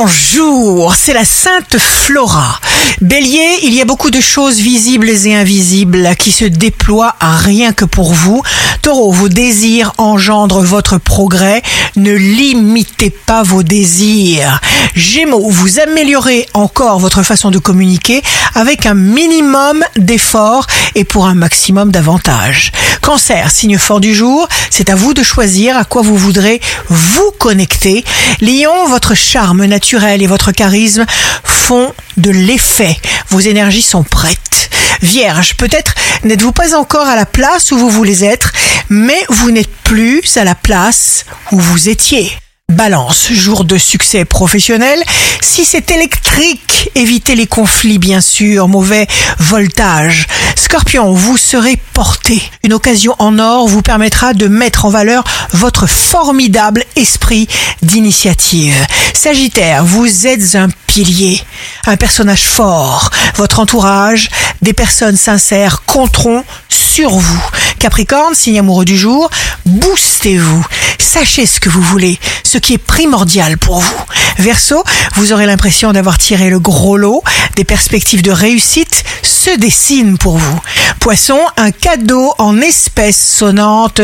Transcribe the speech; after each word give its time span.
Bonjour, 0.00 0.94
c'est 0.94 1.12
la 1.12 1.24
Sainte 1.24 1.76
Flora. 1.76 2.60
Bélier, 3.00 3.58
il 3.64 3.74
y 3.74 3.80
a 3.80 3.84
beaucoup 3.84 4.12
de 4.12 4.20
choses 4.20 4.60
visibles 4.60 5.08
et 5.08 5.34
invisibles 5.34 6.10
qui 6.16 6.30
se 6.30 6.44
déploient 6.44 7.16
à 7.18 7.36
rien 7.36 7.72
que 7.72 7.84
pour 7.84 8.12
vous. 8.12 8.40
Taureau, 8.82 9.12
vos 9.12 9.28
désirs 9.28 9.92
engendrent 9.98 10.62
votre 10.62 10.98
progrès. 10.98 11.62
Ne 11.96 12.12
limitez 12.12 13.10
pas 13.10 13.42
vos 13.42 13.62
désirs. 13.62 14.60
Gémeaux, 14.94 15.48
vous 15.48 15.80
améliorez 15.80 16.46
encore 16.54 16.98
votre 16.98 17.22
façon 17.22 17.50
de 17.50 17.58
communiquer 17.58 18.22
avec 18.54 18.86
un 18.86 18.94
minimum 18.94 19.84
d'efforts 19.96 20.66
et 20.94 21.04
pour 21.04 21.26
un 21.26 21.34
maximum 21.34 21.90
d'avantages. 21.90 22.72
Cancer, 23.02 23.50
signe 23.50 23.78
fort 23.78 24.00
du 24.00 24.14
jour, 24.14 24.48
c'est 24.70 24.90
à 24.90 24.94
vous 24.94 25.14
de 25.14 25.22
choisir 25.22 25.76
à 25.76 25.84
quoi 25.84 26.02
vous 26.02 26.16
voudrez 26.16 26.60
vous 26.88 27.30
connecter. 27.38 28.04
Lion, 28.40 28.86
votre 28.88 29.14
charme 29.14 29.64
naturel 29.64 30.22
et 30.22 30.26
votre 30.26 30.52
charisme 30.52 31.06
font 31.44 31.92
de 32.16 32.30
l'effet. 32.30 32.96
Vos 33.30 33.40
énergies 33.40 33.82
sont 33.82 34.02
prêtes. 34.02 34.70
Vierge, 35.02 35.56
peut-être 35.56 35.94
n'êtes-vous 36.24 36.52
pas 36.52 36.74
encore 36.74 37.06
à 37.06 37.16
la 37.16 37.26
place 37.26 37.72
où 37.72 37.78
vous 37.78 37.90
voulez 37.90 38.24
être, 38.24 38.52
mais 38.88 39.24
vous 39.28 39.50
n'êtes 39.50 39.74
plus 39.84 40.36
à 40.36 40.44
la 40.44 40.54
place 40.54 41.24
où 41.52 41.58
vous 41.58 41.88
étiez. 41.88 42.32
Balance, 42.70 43.32
jour 43.32 43.64
de 43.64 43.78
succès 43.78 44.26
professionnel. 44.26 45.02
Si 45.40 45.64
c'est 45.64 45.90
électrique, 45.90 46.90
évitez 46.94 47.34
les 47.34 47.46
conflits 47.46 47.98
bien 47.98 48.20
sûr, 48.20 48.68
mauvais 48.68 49.06
voltage. 49.38 50.26
Scorpion, 50.54 51.12
vous 51.12 51.38
serez 51.38 51.80
porté. 51.94 52.42
Une 52.64 52.74
occasion 52.74 53.16
en 53.18 53.38
or 53.38 53.66
vous 53.68 53.80
permettra 53.80 54.34
de 54.34 54.48
mettre 54.48 54.84
en 54.84 54.90
valeur 54.90 55.24
votre 55.52 55.86
formidable 55.86 56.84
esprit 56.94 57.48
d'initiative. 57.80 58.76
Sagittaire, 59.14 59.82
vous 59.82 60.26
êtes 60.26 60.54
un 60.54 60.68
pilier, 60.86 61.42
un 61.86 61.96
personnage 61.96 62.44
fort. 62.44 63.10
Votre 63.36 63.60
entourage, 63.60 64.28
des 64.62 64.72
personnes 64.72 65.16
sincères 65.16 65.82
compteront 65.86 66.44
sur 66.68 67.10
vous. 67.10 67.42
Capricorne, 67.78 68.34
signe 68.34 68.58
amoureux 68.58 68.84
du 68.84 68.98
jour, 68.98 69.30
boostez-vous. 69.66 70.66
Sachez 70.98 71.46
ce 71.46 71.60
que 71.60 71.68
vous 71.68 71.80
voulez, 71.80 72.18
ce 72.42 72.58
qui 72.58 72.74
est 72.74 72.78
primordial 72.78 73.56
pour 73.56 73.80
vous. 73.80 74.04
Verseau, 74.38 74.82
vous 75.14 75.32
aurez 75.32 75.46
l'impression 75.46 75.92
d'avoir 75.92 76.18
tiré 76.18 76.50
le 76.50 76.58
gros 76.60 76.96
lot, 76.96 77.22
des 77.56 77.64
perspectives 77.64 78.22
de 78.22 78.30
réussite 78.30 79.04
se 79.22 79.56
dessinent 79.56 80.18
pour 80.18 80.36
vous. 80.36 80.60
Poisson, 81.00 81.38
un 81.56 81.70
cadeau 81.70 82.34
en 82.38 82.60
espèces 82.60 83.36
sonnantes 83.36 84.00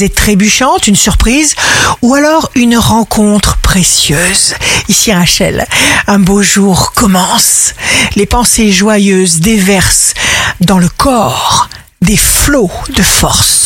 et 0.00 0.08
trébuchantes, 0.08 0.88
une 0.88 0.96
surprise, 0.96 1.54
ou 2.02 2.14
alors 2.14 2.50
une 2.54 2.76
rencontre 2.76 3.58
précieuse. 3.58 4.54
Ici 4.88 5.12
Rachel, 5.12 5.66
un 6.06 6.18
beau 6.18 6.42
jour 6.42 6.92
commence. 6.92 7.74
Les 8.16 8.26
pensées 8.26 8.72
joyeuses 8.72 9.40
déversent 9.40 10.14
dans 10.60 10.78
le 10.78 10.88
corps 10.88 11.67
des 12.00 12.16
flots 12.16 12.70
de 12.94 13.02
force. 13.02 13.57